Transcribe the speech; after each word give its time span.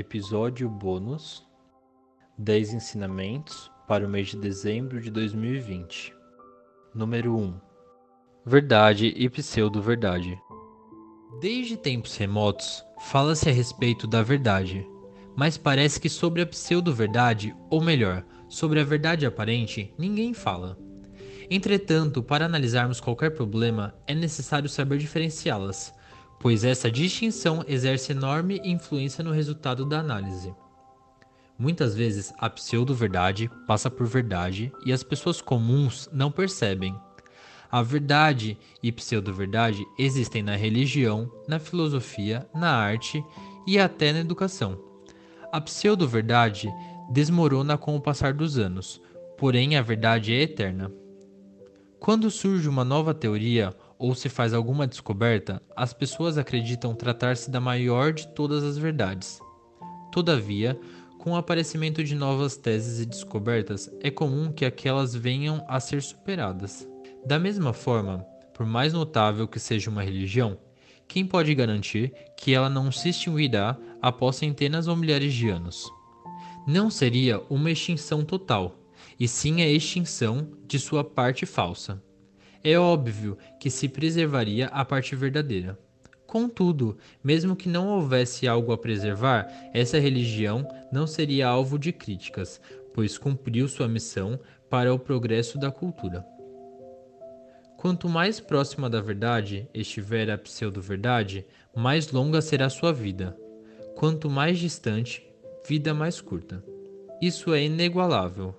Episódio 0.00 0.66
bônus: 0.66 1.46
10 2.38 2.72
ensinamentos 2.72 3.70
para 3.86 4.06
o 4.06 4.08
mês 4.08 4.28
de 4.28 4.38
dezembro 4.38 4.98
de 4.98 5.10
2020. 5.10 6.14
Número 6.94 7.36
1: 7.36 7.60
Verdade 8.46 9.12
e 9.14 9.28
pseudo-verdade. 9.28 10.40
Desde 11.38 11.76
tempos 11.76 12.16
remotos, 12.16 12.82
fala-se 12.98 13.50
a 13.50 13.52
respeito 13.52 14.06
da 14.06 14.22
verdade, 14.22 14.88
mas 15.36 15.58
parece 15.58 16.00
que 16.00 16.08
sobre 16.08 16.40
a 16.40 16.46
pseudo-verdade, 16.46 17.54
ou 17.68 17.82
melhor, 17.82 18.24
sobre 18.48 18.80
a 18.80 18.84
verdade 18.84 19.26
aparente, 19.26 19.92
ninguém 19.98 20.32
fala. 20.32 20.78
Entretanto, 21.50 22.22
para 22.22 22.46
analisarmos 22.46 23.02
qualquer 23.02 23.34
problema, 23.34 23.94
é 24.06 24.14
necessário 24.14 24.66
saber 24.66 24.96
diferenciá-las, 24.96 25.92
pois 26.40 26.64
essa 26.64 26.90
distinção 26.90 27.62
exerce 27.68 28.12
enorme 28.12 28.60
influência 28.64 29.22
no 29.22 29.30
resultado 29.30 29.84
da 29.84 30.00
análise. 30.00 30.52
Muitas 31.58 31.94
vezes 31.94 32.32
a 32.38 32.48
pseudo-verdade 32.48 33.50
passa 33.66 33.90
por 33.90 34.06
verdade 34.06 34.72
e 34.84 34.90
as 34.90 35.02
pessoas 35.02 35.42
comuns 35.42 36.08
não 36.10 36.32
percebem. 36.32 36.98
A 37.70 37.82
verdade 37.82 38.58
e 38.82 38.90
pseudo-verdade 38.90 39.84
existem 39.98 40.42
na 40.42 40.56
religião, 40.56 41.30
na 41.46 41.58
filosofia, 41.58 42.48
na 42.54 42.74
arte 42.74 43.22
e 43.66 43.78
até 43.78 44.10
na 44.10 44.20
educação. 44.20 44.82
A 45.52 45.60
pseudo-verdade 45.60 46.72
desmorona 47.12 47.76
com 47.76 47.94
o 47.94 48.00
passar 48.00 48.32
dos 48.32 48.56
anos, 48.58 48.98
porém 49.36 49.76
a 49.76 49.82
verdade 49.82 50.32
é 50.32 50.40
eterna. 50.40 50.90
Quando 51.98 52.30
surge 52.30 52.66
uma 52.66 52.84
nova 52.84 53.12
teoria 53.12 53.76
ou 54.00 54.14
se 54.14 54.30
faz 54.30 54.54
alguma 54.54 54.86
descoberta, 54.86 55.62
as 55.76 55.92
pessoas 55.92 56.38
acreditam 56.38 56.94
tratar-se 56.94 57.50
da 57.50 57.60
maior 57.60 58.14
de 58.14 58.26
todas 58.28 58.64
as 58.64 58.78
verdades. 58.78 59.38
Todavia, 60.10 60.80
com 61.18 61.32
o 61.32 61.36
aparecimento 61.36 62.02
de 62.02 62.14
novas 62.14 62.56
teses 62.56 62.98
e 62.98 63.04
descobertas, 63.04 63.90
é 64.00 64.10
comum 64.10 64.50
que 64.50 64.64
aquelas 64.64 65.14
venham 65.14 65.62
a 65.68 65.78
ser 65.78 66.00
superadas. 66.00 66.88
Da 67.26 67.38
mesma 67.38 67.74
forma, 67.74 68.20
por 68.54 68.64
mais 68.64 68.94
notável 68.94 69.46
que 69.46 69.60
seja 69.60 69.90
uma 69.90 70.02
religião, 70.02 70.56
quem 71.06 71.26
pode 71.26 71.54
garantir 71.54 72.14
que 72.38 72.54
ela 72.54 72.70
não 72.70 72.90
se 72.90 73.10
extinguirá 73.10 73.76
após 74.00 74.36
centenas 74.36 74.88
ou 74.88 74.96
milhares 74.96 75.34
de 75.34 75.50
anos? 75.50 75.92
Não 76.66 76.88
seria 76.88 77.42
uma 77.50 77.70
extinção 77.70 78.24
total, 78.24 78.78
e 79.18 79.28
sim 79.28 79.60
a 79.60 79.68
extinção 79.68 80.52
de 80.66 80.78
sua 80.78 81.04
parte 81.04 81.44
falsa. 81.44 82.02
É 82.62 82.78
óbvio 82.78 83.38
que 83.58 83.70
se 83.70 83.88
preservaria 83.88 84.66
a 84.66 84.84
parte 84.84 85.16
verdadeira. 85.16 85.78
Contudo, 86.26 86.96
mesmo 87.24 87.56
que 87.56 87.68
não 87.68 87.88
houvesse 87.88 88.46
algo 88.46 88.70
a 88.72 88.78
preservar, 88.78 89.48
essa 89.72 89.98
religião 89.98 90.66
não 90.92 91.06
seria 91.06 91.48
alvo 91.48 91.78
de 91.78 91.90
críticas, 91.92 92.60
pois 92.94 93.18
cumpriu 93.18 93.66
sua 93.66 93.88
missão 93.88 94.38
para 94.68 94.94
o 94.94 94.98
progresso 94.98 95.58
da 95.58 95.70
cultura. 95.70 96.24
Quanto 97.76 98.08
mais 98.08 98.38
próxima 98.38 98.90
da 98.90 99.00
verdade 99.00 99.66
estiver 99.72 100.30
a 100.30 100.36
pseudo-verdade, 100.36 101.46
mais 101.74 102.12
longa 102.12 102.42
será 102.42 102.68
sua 102.68 102.92
vida. 102.92 103.36
Quanto 103.96 104.28
mais 104.28 104.58
distante, 104.58 105.26
vida 105.66 105.94
mais 105.94 106.20
curta. 106.20 106.62
Isso 107.22 107.54
é 107.54 107.64
inigualável. 107.64 108.54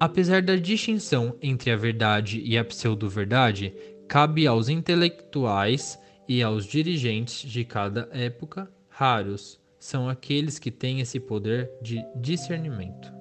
Apesar 0.00 0.40
da 0.40 0.56
distinção 0.56 1.36
entre 1.42 1.70
a 1.70 1.76
verdade 1.76 2.40
e 2.42 2.56
a 2.56 2.64
pseudo-verdade, 2.64 3.74
cabe 4.08 4.46
aos 4.46 4.70
intelectuais 4.70 5.98
e 6.26 6.42
aos 6.42 6.64
dirigentes 6.64 7.46
de 7.46 7.66
cada 7.66 8.08
época, 8.10 8.66
raros 8.88 9.60
são 9.78 10.08
aqueles 10.08 10.58
que 10.58 10.70
têm 10.70 11.00
esse 11.00 11.20
poder 11.20 11.70
de 11.82 12.02
discernimento. 12.16 13.12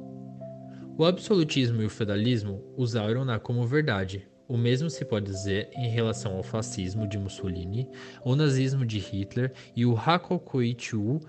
O 0.97 1.03
absolutismo 1.03 1.81
e 1.81 1.85
o 1.85 1.89
feudalismo 1.89 2.63
usaram-na 2.77 3.37
como 3.39 3.67
verdade. 3.67 4.25
O 4.47 4.57
mesmo 4.57 4.89
se 4.89 5.03
pode 5.03 5.25
dizer 5.25 5.69
em 5.75 5.89
relação 5.89 6.37
ao 6.37 6.43
fascismo 6.43 7.05
de 7.05 7.17
Mussolini, 7.17 7.89
o 8.23 8.37
nazismo 8.37 8.85
de 8.85 8.99
Hitler 8.99 9.51
e 9.75 9.85
o 9.85 9.97
Hakokuichu, 9.97 11.19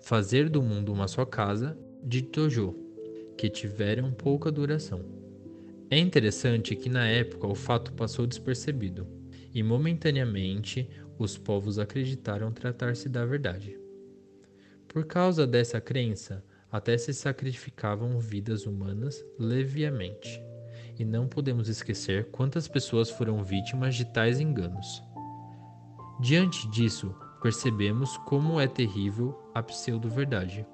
fazer 0.00 0.48
do 0.48 0.60
mundo 0.60 0.92
uma 0.92 1.06
só 1.06 1.24
casa, 1.24 1.78
de 2.02 2.20
Tojo 2.22 2.87
que 3.38 3.48
tiveram 3.48 4.10
pouca 4.10 4.50
duração. 4.50 5.00
É 5.88 5.96
interessante 5.96 6.74
que 6.74 6.88
na 6.88 7.06
época 7.06 7.46
o 7.46 7.54
fato 7.54 7.92
passou 7.92 8.26
despercebido 8.26 9.06
e 9.54 9.62
momentaneamente 9.62 10.90
os 11.16 11.38
povos 11.38 11.78
acreditaram 11.78 12.52
tratar-se 12.52 13.08
da 13.08 13.24
verdade. 13.24 13.78
Por 14.88 15.06
causa 15.06 15.46
dessa 15.46 15.80
crença, 15.80 16.44
até 16.70 16.98
se 16.98 17.14
sacrificavam 17.14 18.18
vidas 18.18 18.66
humanas 18.66 19.24
leviamente. 19.38 20.42
E 20.98 21.04
não 21.04 21.28
podemos 21.28 21.68
esquecer 21.68 22.26
quantas 22.32 22.66
pessoas 22.66 23.08
foram 23.08 23.44
vítimas 23.44 23.94
de 23.94 24.04
tais 24.04 24.40
enganos. 24.40 25.02
Diante 26.20 26.68
disso, 26.68 27.14
percebemos 27.40 28.16
como 28.18 28.58
é 28.60 28.66
terrível 28.66 29.38
a 29.54 29.62
pseudo-verdade. 29.62 30.66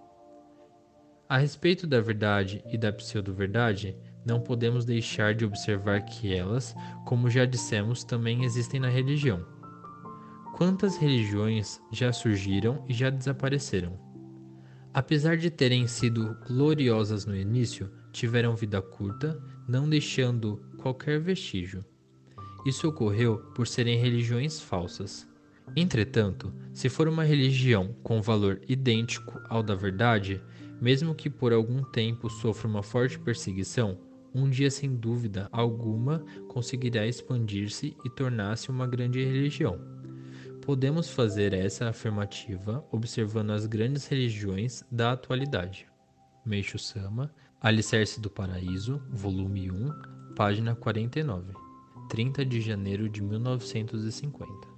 A 1.26 1.38
respeito 1.38 1.86
da 1.86 2.00
verdade 2.00 2.62
e 2.70 2.76
da 2.76 2.92
pseudo-verdade, 2.92 3.96
não 4.26 4.40
podemos 4.40 4.84
deixar 4.84 5.34
de 5.34 5.44
observar 5.44 6.02
que 6.02 6.34
elas, 6.34 6.74
como 7.06 7.30
já 7.30 7.46
dissemos, 7.46 8.04
também 8.04 8.44
existem 8.44 8.78
na 8.78 8.88
religião. 8.88 9.44
Quantas 10.56 10.96
religiões 10.96 11.80
já 11.90 12.12
surgiram 12.12 12.84
e 12.88 12.92
já 12.92 13.08
desapareceram? 13.08 13.98
Apesar 14.92 15.36
de 15.36 15.50
terem 15.50 15.86
sido 15.86 16.36
gloriosas 16.46 17.24
no 17.24 17.34
início, 17.34 17.90
tiveram 18.12 18.54
vida 18.54 18.80
curta, 18.80 19.42
não 19.66 19.88
deixando 19.88 20.62
qualquer 20.78 21.18
vestígio. 21.18 21.84
Isso 22.66 22.88
ocorreu 22.88 23.38
por 23.54 23.66
serem 23.66 23.98
religiões 23.98 24.60
falsas. 24.60 25.26
Entretanto, 25.74 26.52
se 26.72 26.88
for 26.88 27.08
uma 27.08 27.24
religião 27.24 27.96
com 28.02 28.22
valor 28.22 28.60
idêntico 28.68 29.40
ao 29.48 29.62
da 29.62 29.74
verdade, 29.74 30.40
mesmo 30.80 31.14
que 31.14 31.30
por 31.30 31.52
algum 31.52 31.82
tempo 31.82 32.28
sofra 32.28 32.68
uma 32.68 32.82
forte 32.82 33.18
perseguição, 33.18 33.98
um 34.34 34.50
dia 34.50 34.70
sem 34.70 34.94
dúvida 34.96 35.48
alguma 35.52 36.24
conseguirá 36.48 37.06
expandir-se 37.06 37.96
e 38.04 38.10
tornar-se 38.10 38.68
uma 38.70 38.86
grande 38.86 39.24
religião. 39.24 39.78
Podemos 40.60 41.08
fazer 41.08 41.52
essa 41.52 41.88
afirmativa 41.88 42.84
observando 42.90 43.50
as 43.50 43.66
grandes 43.66 44.06
religiões 44.06 44.82
da 44.90 45.12
atualidade. 45.12 45.86
Meixo 46.44 46.78
Sama, 46.78 47.30
Alicerce 47.60 48.20
do 48.20 48.28
Paraíso, 48.28 49.00
volume 49.10 49.70
1, 49.70 50.34
página 50.34 50.74
49, 50.74 51.52
30 52.08 52.44
de 52.44 52.60
janeiro 52.60 53.08
de 53.08 53.22
1950. 53.22 54.73